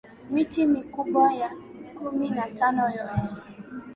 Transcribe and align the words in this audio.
miti 0.31 0.65
mikubwa 0.65 1.33
ya 1.33 1.49
kumi 1.97 2.29
na 2.29 2.47
tano 2.47 2.83
yote 2.89 3.35